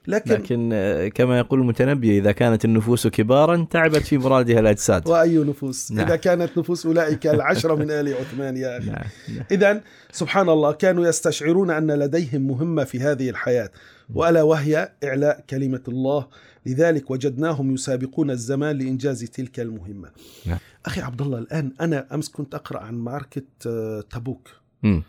لكن 0.06 0.34
لكن 0.34 0.70
آه، 0.72 1.08
كما 1.08 1.38
يقول 1.38 1.60
المتنبي 1.60 2.18
إذا 2.18 2.32
كانت 2.32 2.64
النفوس 2.64 3.06
كبارا 3.06 3.66
تعبت 3.70 4.02
في 4.02 4.18
مرادها 4.18 4.60
الأجساد 4.60 5.08
وأي 5.08 5.38
نفوس 5.38 5.92
نعم. 5.92 6.06
إذا 6.06 6.16
كانت 6.16 6.58
نفوس 6.58 6.86
أولئك 6.86 7.26
العشرة 7.26 7.74
من 7.74 7.90
آل 7.90 8.14
عثمان 8.14 8.56
يا 8.56 8.78
أخي 8.78 8.86
نعم. 8.86 9.04
نعم. 9.28 9.44
اذا 9.50 9.80
سبحان 10.12 10.48
الله 10.48 10.72
كانوا 10.72 11.08
يستشعرون 11.08 11.70
أن 11.70 11.90
لديهم 11.90 12.40
مهمة 12.40 12.84
في 12.84 13.00
هذه 13.00 13.30
الحياة 13.30 13.70
وألا 14.14 14.42
وهي 14.42 14.92
إعلاء 15.04 15.44
كلمة 15.50 15.82
الله 15.88 16.28
لذلك 16.66 17.10
وجدناهم 17.10 17.74
يسابقون 17.74 18.30
الزمان 18.30 18.78
لإنجاز 18.78 19.24
تلك 19.24 19.60
المهمة 19.60 20.10
نعم. 20.46 20.58
أخي 20.86 21.00
عبد 21.00 21.22
الله 21.22 21.38
الآن 21.38 21.72
أنا 21.80 22.14
أمس 22.14 22.28
كنت 22.28 22.54
أقرأ 22.54 22.80
عن 22.80 22.94
معركه 22.94 23.42
آه، 23.66 24.00
تبوك 24.00 24.48
م. 24.82 25.00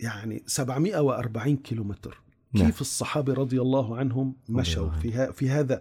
يعني 0.00 0.42
740 0.46 1.56
كيلومتر 1.56 2.20
نعم. 2.52 2.66
كيف 2.66 2.80
الصحابة 2.80 3.32
رضي 3.34 3.60
الله 3.60 3.96
عنهم 3.96 4.34
مشوا 4.48 4.90
في 4.90 5.32
في 5.32 5.50
هذا 5.50 5.80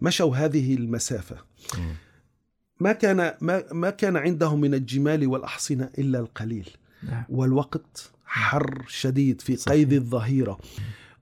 مشوا 0.00 0.36
هذه 0.36 0.74
المسافة 0.74 1.36
ما 2.80 2.92
كان 2.92 3.34
ما 3.40 3.64
ما 3.72 3.90
كان 3.90 4.16
عندهم 4.16 4.60
من 4.60 4.74
الجمال 4.74 5.26
والأحصنة 5.26 5.90
إلا 5.98 6.18
القليل 6.18 6.68
نعم. 7.02 7.24
والوقت 7.28 8.10
حر 8.24 8.84
شديد 8.88 9.40
في 9.40 9.56
صحيح. 9.56 9.76
قيد 9.76 9.92
الظهيرة 9.92 10.58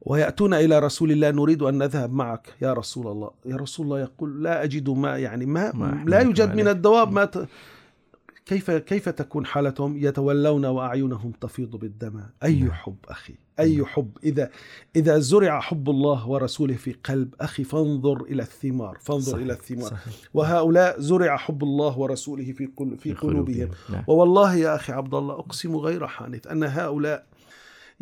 ويأتون 0.06 0.54
إلى 0.54 0.78
رسول 0.78 1.12
الله 1.12 1.30
نريد 1.30 1.62
أن 1.62 1.78
نذهب 1.78 2.12
معك 2.12 2.54
يا 2.62 2.72
رسول 2.72 3.06
الله 3.06 3.30
يا 3.46 3.56
رسول 3.56 3.86
الله 3.86 4.00
يقول 4.00 4.42
لا 4.42 4.64
أجد 4.64 4.90
ما 4.90 5.18
يعني 5.18 5.46
ما, 5.46 5.72
ما 5.74 6.04
لا 6.06 6.20
يوجد 6.20 6.54
من 6.54 6.68
الدواب 6.68 7.12
ما 7.12 7.24
ت... 7.24 7.48
كيف 8.46 8.70
كيف 8.70 9.08
تكون 9.08 9.46
حالتهم 9.46 9.96
يتولون 9.96 10.66
وأعينهم 10.66 11.32
تفيض 11.40 11.76
بالدم 11.76 12.20
أي 12.42 12.60
نعم. 12.60 12.72
حب 12.72 12.96
أخي 13.08 13.34
أي 13.60 13.76
نعم. 13.76 13.86
حب 13.86 14.10
إذا 14.24 14.50
إذا 14.96 15.18
زرع 15.18 15.60
حب 15.60 15.90
الله 15.90 16.28
ورسوله 16.28 16.74
في 16.74 16.92
قلب 16.92 17.34
أخي 17.40 17.64
فانظر 17.64 18.22
إلى 18.22 18.42
الثمار 18.42 18.98
فانظر 19.00 19.32
صحيح. 19.32 19.44
إلى 19.44 19.52
الثمار 19.52 19.90
صحيح. 19.90 20.14
وهؤلاء 20.34 21.00
زرع 21.00 21.36
حب 21.36 21.62
الله 21.62 21.98
ورسوله 21.98 22.52
في 22.52 22.68
في 22.98 23.12
قلوبهم 23.12 23.70
نعم. 23.90 24.04
ووالله 24.06 24.54
يا 24.54 24.74
أخي 24.74 24.92
عبد 24.92 25.14
الله 25.14 25.34
أقسم 25.34 25.76
غير 25.76 26.06
حانث 26.06 26.46
أن 26.46 26.64
هؤلاء 26.64 27.26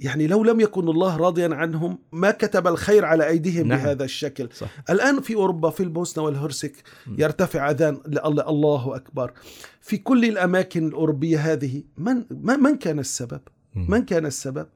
يعني 0.02 0.26
لو 0.26 0.44
لم 0.44 0.60
يكن 0.60 0.88
الله 0.88 1.16
راضيا 1.16 1.54
عنهم 1.54 1.98
ما 2.12 2.30
كتب 2.30 2.66
الخير 2.66 3.04
على 3.04 3.28
أيديهم 3.28 3.68
نعم. 3.68 3.78
بهذا 3.78 4.04
الشكل. 4.04 4.48
صح. 4.52 4.68
الآن 4.90 5.20
في 5.20 5.34
أوروبا 5.34 5.70
في 5.70 5.82
البوسنة 5.82 6.24
والهرسك 6.24 6.72
يرتفع 7.18 7.70
أذان 7.70 8.00
الله 8.26 8.96
أكبر. 8.96 9.32
في 9.80 9.96
كل 9.96 10.24
الأماكن 10.24 10.86
الأوروبية 10.88 11.38
هذه 11.38 11.82
من 11.96 12.24
من 12.38 12.76
كان 12.76 12.98
السبب؟ 12.98 13.40
من 13.74 14.04
كان 14.04 14.26
السبب؟ 14.26 14.66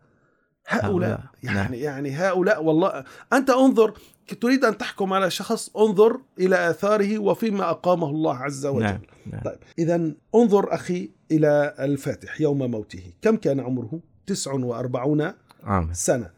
هؤلاء. 0.68 1.21
يعني 1.42 1.59
نعم. 1.59 1.75
يعني 1.75 2.11
هؤلاء 2.11 2.64
والله. 2.64 3.04
أنت 3.33 3.50
انظر 3.50 3.92
تريد 4.40 4.64
أن 4.64 4.78
تحكم 4.78 5.12
على 5.12 5.30
شخص 5.30 5.76
انظر 5.76 6.21
إلى 6.38 6.71
آثاره 6.71 7.18
وفيما 7.18 7.71
أقامه 7.71 8.11
الله 8.11 8.35
عز 8.37 8.66
وجل. 8.66 8.83
نعم. 8.85 9.00
نعم. 9.33 9.42
طيب 9.45 9.59
اذا 9.78 10.12
انظر 10.35 10.75
أخي 10.75 11.11
إلى 11.30 11.75
الفاتح 11.78 12.40
يوم 12.40 12.71
موته. 12.71 13.12
كم 13.23 13.37
كان 13.37 13.61
عمره؟ 13.61 14.00
49 14.26 15.33
عام 15.62 15.92
سنة. 15.92 16.30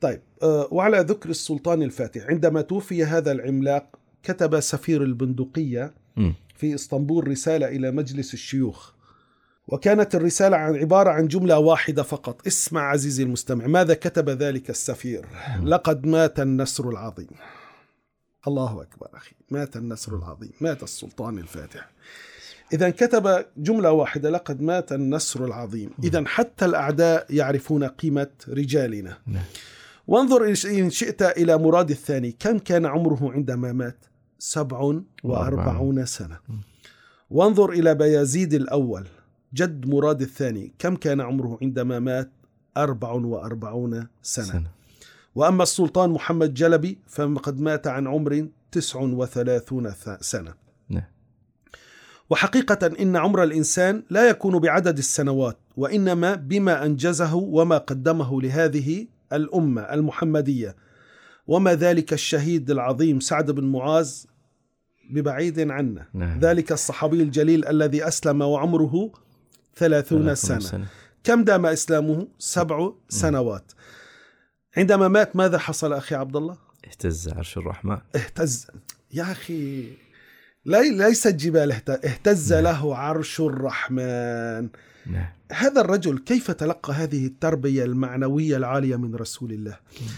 طيب 0.00 0.20
آه، 0.42 0.68
وعلى 0.70 0.98
ذكر 1.00 1.30
السلطان 1.30 1.82
الفاتح 1.82 2.26
عندما 2.26 2.60
توفي 2.60 3.04
هذا 3.04 3.32
العملاق 3.32 3.98
كتب 4.22 4.60
سفير 4.60 5.02
البندقية 5.02 5.94
في 6.56 6.74
إسطنبول 6.74 7.28
رسالة 7.28 7.68
إلى 7.68 7.90
مجلس 7.90 8.34
الشيوخ 8.34 8.92
وكانت 9.68 10.14
الرسالة 10.14 10.56
عن 10.56 10.76
عبارة 10.76 11.10
عن 11.10 11.28
جملة 11.28 11.58
واحدة 11.58 12.02
فقط. 12.02 12.46
اسمع 12.46 12.90
عزيزي 12.90 13.22
المستمع 13.22 13.66
ماذا 13.66 13.94
كتب 13.94 14.30
ذلك 14.30 14.70
السفير؟ 14.70 15.26
لقد 15.62 16.06
مات 16.06 16.40
النسر 16.40 16.88
العظيم. 16.88 17.28
الله 18.48 18.82
أكبر 18.82 19.08
أخي 19.14 19.32
مات 19.50 19.76
النسر 19.76 20.16
العظيم 20.16 20.52
مات 20.60 20.82
السلطان 20.82 21.38
الفاتح. 21.38 21.90
إذا 22.72 22.90
كتب 22.90 23.44
جملة 23.56 23.92
واحدة 23.92 24.30
لقد 24.30 24.62
مات 24.62 24.92
النصر 24.92 25.44
العظيم. 25.44 25.90
إذا 26.04 26.24
حتى 26.26 26.64
الأعداء 26.64 27.26
يعرفون 27.30 27.84
قيمة 27.84 28.30
رجالنا. 28.48 29.16
نعم. 29.26 29.42
وانظر 30.06 30.44
إن 30.48 30.90
شئت 30.90 31.22
إلى 31.22 31.58
مراد 31.58 31.90
الثاني. 31.90 32.36
كم 32.38 32.58
كان 32.58 32.86
عمره 32.86 33.32
عندما 33.32 33.72
مات؟ 33.72 34.04
سبع 34.38 35.00
وأربعون 35.24 36.06
سنة. 36.06 36.38
وانظر 37.30 37.70
إلى 37.70 37.94
بيازيد 37.94 38.54
الأول 38.54 39.06
جد 39.54 39.86
مراد 39.86 40.22
الثاني. 40.22 40.72
كم 40.78 40.96
كان 40.96 41.20
عمره 41.20 41.58
عندما 41.62 41.98
مات؟ 41.98 42.30
أربع 42.76 43.12
وأربعون 43.12 44.06
سنة, 44.22 44.44
سنة. 44.44 44.70
وأما 45.34 45.62
السلطان 45.62 46.10
محمد 46.10 46.54
جلبي 46.54 46.98
فقد 47.06 47.60
مات 47.60 47.86
عن 47.86 48.06
عمر 48.06 48.48
تسع 48.72 49.00
وثلاثون 49.00 49.92
سنة. 50.20 50.63
وحقيقة 52.30 52.86
إن 52.86 53.16
عمر 53.16 53.42
الإنسان 53.42 54.02
لا 54.10 54.28
يكون 54.28 54.58
بعدد 54.58 54.98
السنوات 54.98 55.58
وإنما 55.76 56.34
بما 56.34 56.86
أنجزه 56.86 57.34
وما 57.34 57.78
قدمه 57.78 58.42
لهذه 58.42 59.06
الأمة 59.32 59.82
المحمدية. 59.82 60.76
وما 61.46 61.74
ذلك 61.74 62.12
الشهيد 62.12 62.70
العظيم 62.70 63.20
سعد 63.20 63.50
بن 63.50 63.64
معاذ 63.64 64.24
ببعيد 65.10 65.70
عنا. 65.70 66.06
نعم. 66.14 66.40
ذلك 66.40 66.72
الصحابي 66.72 67.22
الجليل 67.22 67.68
الذي 67.68 68.08
أسلم 68.08 68.42
وعمره 68.42 69.12
ثلاثون 69.76 70.34
سنة. 70.34 70.58
سنة. 70.58 70.86
كم 71.24 71.44
دام 71.44 71.66
إسلامه؟ 71.66 72.28
سبع 72.38 72.78
نعم. 72.78 72.94
سنوات. 73.08 73.72
عندما 74.76 75.08
مات 75.08 75.36
ماذا 75.36 75.58
حصل 75.58 75.92
أخي 75.92 76.14
عبد 76.14 76.36
الله؟ 76.36 76.56
اهتز 76.86 77.28
عرش 77.28 77.58
الرحمن. 77.58 77.98
اهتز. 78.16 78.66
يا 79.12 79.22
أخي 79.22 79.88
ليس 80.66 81.26
الجبال 81.26 81.72
اهتز 81.72 82.52
نعم. 82.52 82.64
له 82.64 82.96
عرش 82.96 83.40
الرحمن 83.40 84.68
نعم. 85.06 85.26
هذا 85.52 85.80
الرجل 85.80 86.18
كيف 86.18 86.50
تلقى 86.50 86.92
هذه 86.92 87.26
التربية 87.26 87.84
المعنوية 87.84 88.56
العالية 88.56 88.96
من 88.96 89.14
رسول 89.14 89.52
الله 89.52 89.76
نعم. 90.00 90.10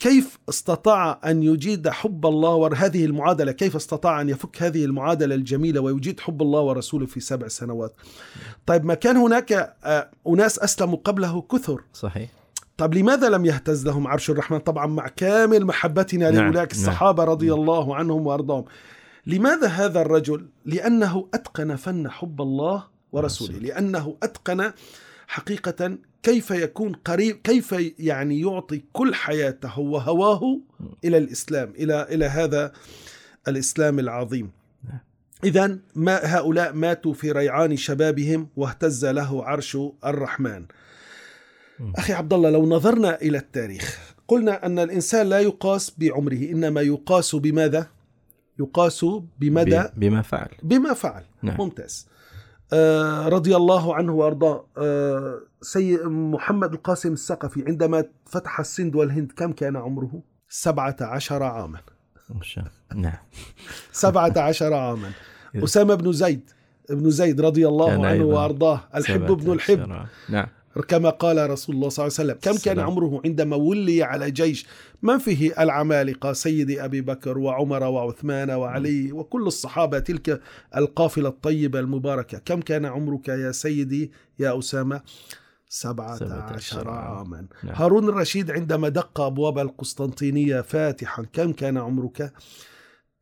كيف 0.00 0.38
استطاع 0.48 1.20
أن 1.24 1.42
يجيد 1.42 1.88
حب 1.88 2.26
الله 2.26 2.54
وهذه 2.54 3.04
المعادلة 3.04 3.52
كيف 3.52 3.76
استطاع 3.76 4.20
أن 4.20 4.28
يفك 4.28 4.62
هذه 4.62 4.84
المعادلة 4.84 5.34
الجميلة 5.34 5.80
ويجيد 5.80 6.20
حب 6.20 6.42
الله 6.42 6.60
ورسوله 6.60 7.06
في 7.06 7.20
سبع 7.20 7.48
سنوات 7.48 7.94
طيب 8.66 8.84
ما 8.84 8.94
كان 8.94 9.16
هناك 9.16 9.76
آه، 9.84 10.10
أناس 10.28 10.58
أسلموا 10.58 10.98
قبله 11.04 11.42
كثر 11.42 11.80
صحيح 11.94 12.30
طب 12.76 12.94
لماذا 12.94 13.28
لم 13.28 13.46
يهتز 13.46 13.86
لهم 13.86 14.06
عرش 14.06 14.30
الرحمن 14.30 14.58
طبعا 14.58 14.86
مع 14.86 15.08
كامل 15.08 15.66
محبتنا 15.66 16.30
نعم. 16.30 16.44
لأولئك 16.44 16.72
نعم. 16.74 16.80
الصحابة 16.80 17.24
رضي. 17.24 17.52
الله 17.52 17.96
عنهم 17.96 18.26
وأرضاهم 18.26 18.64
لماذا 19.28 19.66
هذا 19.66 20.00
الرجل؟ 20.00 20.48
لأنه 20.64 21.28
أتقن 21.34 21.76
فن 21.76 22.10
حب 22.10 22.42
الله 22.42 22.84
ورسوله. 23.12 23.58
لأنه 23.58 24.16
أتقن 24.22 24.72
حقيقة 25.26 25.98
كيف 26.22 26.50
يكون 26.50 26.92
قريب 26.92 27.36
كيف 27.44 27.74
يعني 27.98 28.40
يعطي 28.40 28.82
كل 28.92 29.14
حياته 29.14 29.78
وهواه 29.78 30.60
إلى 31.04 31.18
الإسلام 31.18 31.72
إلى 31.78 32.02
إلى 32.02 32.24
هذا 32.24 32.72
الإسلام 33.48 33.98
العظيم. 33.98 34.50
إذا 35.44 35.78
ما 35.94 36.20
هؤلاء 36.22 36.72
ماتوا 36.72 37.12
في 37.12 37.32
ريعان 37.32 37.76
شبابهم 37.76 38.48
واهتز 38.56 39.06
له 39.06 39.44
عرش 39.44 39.78
الرحمن. 40.04 40.64
أخي 41.96 42.12
عبد 42.12 42.32
الله 42.32 42.50
لو 42.50 42.66
نظرنا 42.66 43.20
إلى 43.22 43.38
التاريخ 43.38 44.14
قلنا 44.28 44.66
أن 44.66 44.78
الإنسان 44.78 45.28
لا 45.28 45.40
يقاس 45.40 45.92
بعمره 45.98 46.50
إنما 46.50 46.80
يقاس 46.80 47.34
بماذا؟ 47.34 47.97
يقاس 48.58 49.06
بمدى 49.38 49.82
بما 49.96 50.22
فعل. 50.22 50.48
بما 50.62 50.94
فعل. 50.94 51.22
نعم. 51.42 51.56
ممتاز. 51.60 52.08
آه 52.72 53.28
رضي 53.28 53.56
الله 53.56 53.94
عنه 53.94 54.12
وأرضاه. 54.12 54.66
آه 54.78 55.40
سيد 55.62 56.00
محمد 56.06 56.72
القاسم 56.72 57.12
الثقفي 57.12 57.64
عندما 57.66 58.04
فتح 58.26 58.60
السند 58.60 58.96
والهند 58.96 59.32
كم 59.32 59.52
كان 59.52 59.76
عمره؟ 59.76 60.22
سبعة 60.48 60.96
عشر 61.00 61.42
عاما. 61.42 61.80
نعم. 62.94 63.12
سبعة 63.92 64.32
عشر 64.36 64.74
عاما. 64.74 65.10
أسامة 65.56 65.94
بن 65.94 66.12
زيد 66.12 66.50
ابن 66.90 67.10
زيد 67.10 67.40
رضي 67.40 67.68
الله 67.68 68.06
عنه 68.06 68.24
وأرضاه 68.24 68.80
الحب 68.94 69.30
ابن 69.30 69.52
الحب. 69.52 69.78
نعم. 70.28 70.46
كما 70.82 71.10
قال 71.10 71.50
رسول 71.50 71.74
الله 71.74 71.88
صلى 71.88 72.06
الله 72.06 72.18
عليه 72.18 72.32
وسلم 72.32 72.52
كم 72.52 72.58
كان 72.64 72.78
عمره 72.78 73.22
عندما 73.24 73.56
ولي 73.56 74.02
على 74.02 74.30
جيش؟ 74.30 74.66
من 75.02 75.18
فيه 75.18 75.62
العمالقة 75.62 76.32
سيدي 76.32 76.84
أبي 76.84 77.00
بكر 77.00 77.38
وعمر 77.38 77.82
وعثمان 77.82 78.50
وعلي 78.50 79.12
وكل 79.12 79.42
الصحابة 79.42 79.98
تلك 79.98 80.40
القافلة 80.76 81.28
الطيبة 81.28 81.80
المباركة. 81.80 82.38
كم 82.38 82.60
كان 82.60 82.84
عمرك 82.84 83.28
يا 83.28 83.52
سيدي 83.52 84.12
يا 84.38 84.58
أسامة؟ 84.58 85.00
سبعة 85.68 86.18
عشر 86.52 86.90
عاما. 86.90 87.46
نعم. 87.64 87.74
هارون 87.74 88.08
الرشيد 88.08 88.50
عندما 88.50 88.88
دق 88.88 89.20
أبواب 89.20 89.58
القسطنطينية 89.58 90.60
فاتحا 90.60 91.22
كم 91.32 91.52
كان 91.52 91.78
عمرك؟ 91.78 92.32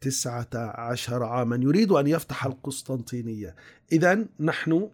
تسعة 0.01 0.49
عشر 0.55 1.23
عاما. 1.23 1.57
يريد 1.63 1.93
أن 1.93 2.07
يفتح 2.07 2.47
القسطنطينية. 2.47 3.55
إذا 3.93 4.25
نحن 4.41 4.89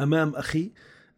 أمام 0.00 0.34
أخي 0.34 0.70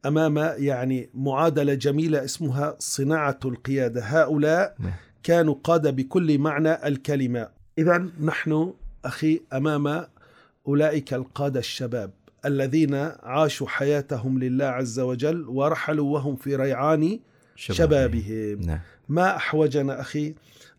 أمام 0.07 0.37
يعني 0.39 1.11
معادلة 1.15 1.75
جميلة 1.75 2.25
اسمها 2.25 2.77
صناعة 2.79 3.39
القيادة، 3.45 4.03
هؤلاء 4.05 4.75
نعم. 4.79 4.93
كانوا 5.23 5.55
قادة 5.65 5.91
بكل 5.91 6.39
معنى 6.39 6.87
الكلمة، 6.89 7.49
اذا 7.79 8.09
نحن 8.21 8.73
أخي 9.05 9.41
أمام 9.53 10.07
أولئك 10.69 11.15
القادة 11.15 11.61
الشباب 11.61 12.11
الذين 12.45 12.95
عاشوا 13.23 13.69
حياتهم 13.69 14.39
لله 14.39 14.65
عز 14.65 15.01
وجل 15.01 15.49
ورحلوا 15.49 16.15
وهم 16.15 16.37
في 16.37 16.57
ريعان 16.57 17.21
شبابهم. 17.57 18.61
نعم. 18.61 18.81
ما 19.09 19.37
أحوجنا 19.37 20.01
أخي 20.01 20.35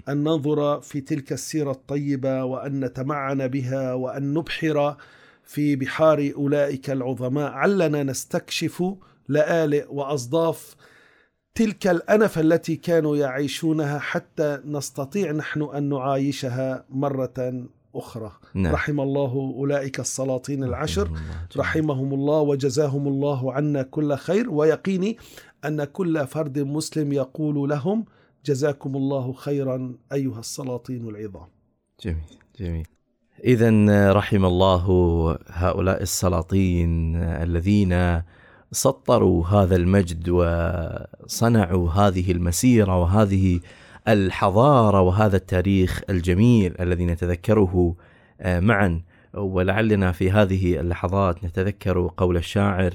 أن 0.09 0.17
ننظر 0.17 0.81
في 0.81 1.01
تلك 1.01 1.33
السيرة 1.33 1.71
الطيبة 1.71 2.43
وأن 2.43 2.85
نتمعن 2.85 3.47
بها 3.47 3.93
وأن 3.93 4.33
نبحر 4.33 4.97
في 5.43 5.75
بحار 5.75 6.31
أولئك 6.35 6.89
العظماء. 6.89 7.51
علنا 7.51 8.03
نستكشف 8.03 8.83
لآلئ 9.29 9.85
وأصداف 9.89 10.75
تلك 11.55 11.87
الأنف 11.87 12.39
التي 12.39 12.75
كانوا 12.75 13.17
يعيشونها 13.17 13.99
حتى 13.99 14.59
نستطيع 14.65 15.31
نحن 15.31 15.61
أن 15.61 15.89
نعايشها 15.89 16.85
مرة 16.89 17.67
أخرى. 17.95 18.31
نعم. 18.53 18.73
رحم 18.73 18.99
الله 18.99 19.53
أولئك 19.57 19.99
السلاطين 19.99 20.63
العشر. 20.63 21.11
رحمهم 21.57 22.13
الله 22.13 22.39
وجزاهم 22.39 23.07
الله 23.07 23.53
عنا 23.53 23.81
كل 23.81 24.15
خير. 24.15 24.49
ويقيني 24.49 25.17
أن 25.65 25.83
كل 25.83 26.27
فرد 26.27 26.59
مسلم 26.59 27.13
يقول 27.13 27.69
لهم 27.69 28.05
جزاكم 28.45 28.95
الله 28.95 29.33
خيرا 29.33 29.95
أيها 30.13 30.39
السلاطين 30.39 31.09
العظام. 31.09 31.47
جميل 32.03 32.23
جميل. 32.59 32.87
إذا 33.43 34.13
رحم 34.13 34.45
الله 34.45 34.85
هؤلاء 35.47 36.01
السلاطين 36.01 37.15
الذين 37.15 38.21
سطروا 38.73 39.47
هذا 39.47 39.75
المجد 39.75 40.29
وصنعوا 40.29 41.89
هذه 41.89 42.31
المسيرة 42.31 43.01
وهذه 43.01 43.59
الحضارة 44.07 45.01
وهذا 45.01 45.35
التاريخ 45.35 46.01
الجميل 46.09 46.73
الذي 46.79 47.05
نتذكره 47.05 47.95
آه، 48.41 48.59
معا. 48.59 49.01
ولعلنا 49.33 50.11
في 50.11 50.31
هذه 50.31 50.79
اللحظات 50.79 51.43
نتذكر 51.43 52.11
قول 52.17 52.37
الشاعر 52.37 52.93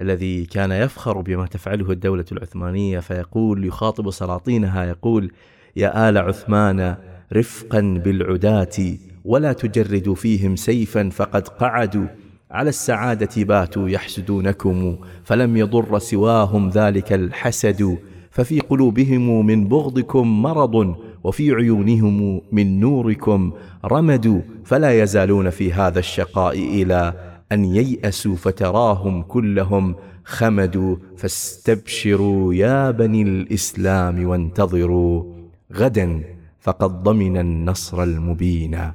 الذي 0.00 0.46
كان 0.46 0.72
يفخر 0.72 1.20
بما 1.20 1.46
تفعله 1.46 1.90
الدولة 1.90 2.24
العثمانية 2.32 3.00
فيقول 3.00 3.64
يخاطب 3.64 4.10
سلاطينها 4.10 4.84
يقول 4.84 5.32
يا 5.76 6.08
آل 6.08 6.18
عثمان 6.18 6.96
رفقا 7.32 7.80
بالعداة 7.80 8.96
ولا 9.24 9.52
تجردوا 9.52 10.14
فيهم 10.14 10.56
سيفا 10.56 11.08
فقد 11.08 11.48
قعدوا 11.48 12.06
على 12.50 12.68
السعادة 12.68 13.44
باتوا 13.44 13.88
يحسدونكم 13.88 14.96
فلم 15.24 15.56
يضر 15.56 15.98
سواهم 15.98 16.70
ذلك 16.70 17.12
الحسد 17.12 17.98
ففي 18.30 18.60
قلوبهم 18.60 19.46
من 19.46 19.68
بغضكم 19.68 20.42
مرض 20.42 20.96
وفي 21.24 21.52
عيونهم 21.52 22.40
من 22.52 22.80
نوركم 22.80 23.52
رمد 23.84 24.44
فلا 24.64 25.02
يزالون 25.02 25.50
في 25.50 25.72
هذا 25.72 25.98
الشقاء 25.98 26.58
إلى 26.58 27.14
أن 27.52 27.64
ييأسوا 27.64 28.36
فتراهم 28.36 29.22
كلهم 29.22 29.94
خمدوا 30.24 30.96
فاستبشروا 31.16 32.54
يا 32.54 32.90
بني 32.90 33.22
الإسلام 33.22 34.26
وانتظروا 34.26 35.24
غدا 35.72 36.22
فقد 36.60 37.02
ضمن 37.02 37.36
النصر 37.36 38.02
المبين 38.02 38.92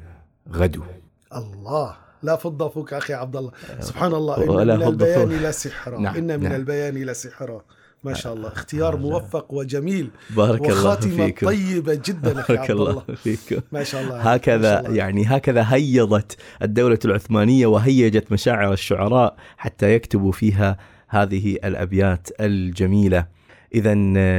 غدو. 0.52 0.82
الله. 1.36 2.11
لا 2.24 2.36
فضة 2.36 2.70
فوق 2.70 2.94
أخي 2.94 3.14
عبد 3.14 3.36
الله 3.36 3.52
سبحان 3.80 4.14
الله 4.14 4.44
إن 4.44 4.80
من 4.80 4.84
البيان 4.88 5.30
لسحرا 5.30 6.00
نعم. 6.00 6.16
إن 6.16 6.40
من 6.40 6.44
نعم. 6.44 6.56
البيان 6.56 6.96
لسحرا 6.96 7.62
ما 8.04 8.14
شاء 8.14 8.34
الله. 8.34 8.48
اختيار 8.48 8.98
موفق 8.98 9.54
وجميل. 9.54 10.10
بارك 10.30 10.70
الله 10.70 10.96
فيك 10.96 11.46
طيبة 11.46 12.02
جدا 12.06 12.34
بارك 12.34 12.72
الله, 12.72 12.90
الله 12.92 13.04
فيك 13.16 13.64
ما 13.72 13.84
شاء 13.84 14.02
الله. 14.02 14.34
هكذا 14.34 14.72
شاء 14.72 14.86
الله. 14.86 14.98
يعني 14.98 15.26
هكذا 15.26 15.66
هيضت 15.68 16.38
الدولة 16.62 17.00
العثمانية 17.06 17.68
وهيجت 17.68 18.32
مشاعر 18.32 18.74
الشعراء 18.74 19.36
حتى 19.58 19.94
يكتبوا 19.94 20.32
فيها 20.32 20.78
هذه 21.08 21.58
الأبيات 21.64 22.28
الجميلة. 22.40 23.26
إذا 23.76 23.94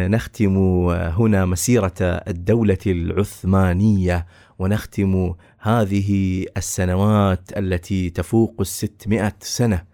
نختم 0.09 0.57
هنا 0.91 1.47
مسيرة 1.47 1.95
الدولة 2.01 2.79
العثمانية. 2.87 4.27
ونختم 4.63 5.35
هذه 5.59 6.45
السنوات 6.57 7.59
التي 7.59 8.11
تفوق 8.11 8.55
الستمائة 8.61 9.33
سنة 9.41 9.85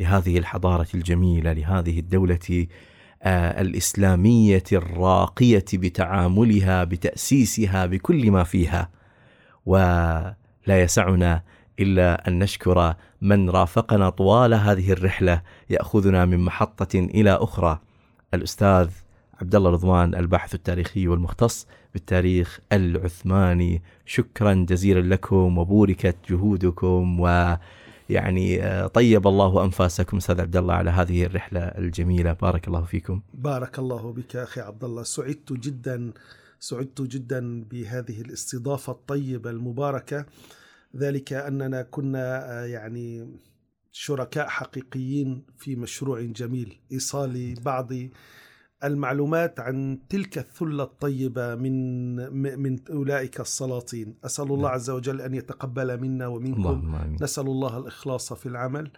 لهذه 0.00 0.38
الحضارة 0.38 0.86
الجميلة 0.94 1.52
لهذه 1.52 1.98
الدولة 1.98 2.66
آه، 3.22 3.60
الإسلامية 3.60 4.64
الراقية 4.72 5.64
بتعاملها 5.74 6.84
بتأسيسها 6.84 7.86
بكل 7.86 8.30
ما 8.30 8.44
فيها. 8.44 8.90
ولا 9.66 10.36
يسعنا 10.68 11.42
إلا 11.80 12.28
أن 12.28 12.38
نشكر 12.38 12.94
من 13.20 13.50
رافقنا 13.50 14.10
طوال 14.10 14.54
هذه 14.54 14.92
الرحلة 14.92 15.42
يأخذنا 15.70 16.24
من 16.24 16.38
محطة 16.38 16.98
إلى 16.98 17.30
أخرى 17.30 17.80
الأستاذ 18.34 18.88
عبد 19.40 19.54
الله 19.54 19.70
رضوان 19.70 20.14
الباحث 20.14 20.54
التاريخي 20.54 21.08
والمختص 21.08 21.66
بالتاريخ 21.92 22.60
العثماني. 22.72 23.82
شكرا 24.06 24.54
جزيلا 24.54 25.14
لكم 25.14 25.58
وبوركت 25.58 26.16
جهودكم 26.30 27.20
ويعني 27.20 28.62
آه، 28.62 28.86
طيب 28.86 29.26
الله 29.26 29.64
أنفاسكم 29.64 30.16
أستاذ 30.16 30.40
عبد 30.40 30.56
الله 30.56 30.74
على 30.74 30.90
هذه 30.90 31.24
الرحلة 31.24 31.60
الجميلة. 31.60 32.32
بارك 32.32 32.68
الله 32.68 32.84
فيكم. 32.84 33.20
بارك 33.34 33.78
الله 33.78 34.12
بك 34.12 34.36
أخي 34.36 34.60
عبد 34.60 34.84
الله 34.84 35.02
سعدت 35.02 35.52
جدا 35.52 36.12
سعدت 36.60 37.02
جدا 37.02 37.64
بهذه 37.64 38.20
الاستضافة 38.20 38.92
الطيبة 38.92 39.50
المباركة. 39.50 40.26
ذلك 40.96 41.32
أننا 41.32 41.82
كنا 41.82 42.52
آه، 42.62 42.64
يعني 42.64 43.28
شركاء 43.92 44.48
حقيقيين 44.48 45.42
في 45.58 45.76
مشروع 45.76 46.20
جميل 46.20 46.80
إيصال 46.92 47.54
بعض 47.54 47.92
المعلومات 48.84 49.60
عن 49.60 49.98
تلك 50.08 50.38
الثلة 50.38 50.82
الطيبة 50.82 51.54
من 51.54 52.16
من 52.58 52.78
أولئك 52.90 53.40
السلاطين، 53.40 54.14
أسأل 54.24 54.44
الله 54.44 54.68
نعم. 54.68 54.74
عز 54.74 54.90
وجل 54.90 55.20
أن 55.20 55.34
يتقبل 55.34 56.00
منا 56.00 56.26
ومنكم. 56.26 56.98
نسأل 57.20 57.46
الله 57.46 57.78
الإخلاص 57.78 58.32
في 58.32 58.46
العمل. 58.46 58.90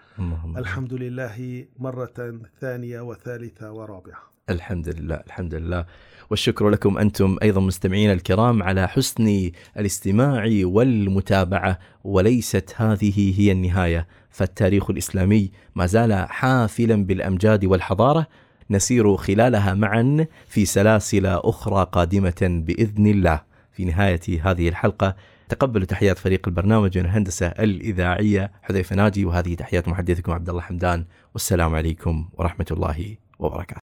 الحمد 0.57 0.95
لله 0.95 1.67
مرة 1.79 2.41
ثانية 2.61 3.01
وثالثة 3.01 3.73
ورابعة. 3.73 4.19
الحمد 4.51 4.89
لله 4.89 5.15
الحمد 5.15 5.55
لله. 5.55 5.87
والشكر 6.31 6.69
لكم 6.69 6.99
أنتم 6.99 7.37
أيضا 7.43 7.61
مستمعينا 7.61 8.13
الكرام 8.13 8.63
على 8.63 8.89
حسن 8.89 9.51
الاستماع 9.77 10.51
والمتابعة 10.63 11.79
وليست 12.05 12.75
هذه 12.77 13.41
هي 13.41 13.53
النهاية. 13.53 14.07
فالتاريخ 14.31 14.91
الإسلامي 14.91 15.51
ما 15.75 15.87
زال 15.87 16.13
حافلا 16.15 17.05
بالأمجاد 17.05 17.65
والحضارة. 17.65 18.27
نسير 18.71 19.17
خلالها 19.17 19.75
معا 19.75 20.27
في 20.49 20.65
سلاسل 20.65 21.27
أخرى 21.27 21.87
قادمة 21.93 22.63
بإذن 22.67 23.07
الله. 23.07 23.41
في 23.73 23.85
نهاية 23.85 24.21
هذه 24.43 24.69
الحلقة 24.69 25.17
تقبلوا 25.49 25.87
تحيات 25.87 26.19
فريق 26.19 26.49
البرنامج 26.49 26.99
من 26.99 27.05
الهندسة 27.05 27.47
الإذاعية 27.47 28.53
حذيفة 28.63 28.97
ناجي 28.97 29.25
وهذه 29.25 29.55
تحيات 29.55 29.89
محدثكم 29.89 30.33
عبد 30.33 30.49
الله 30.49 30.61
حمدان 30.61 31.05
والسلام 31.35 31.75
عليكم 31.75 32.29
ورحمة 32.33 32.67
الله 32.71 33.17
وبركاته. 33.39 33.77